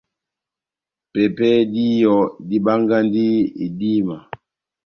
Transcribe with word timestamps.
Pɛpɛhɛ 1.11 1.59
díyɔ, 1.73 2.15
dibangahi 2.47 3.29
idíma. 3.65 4.17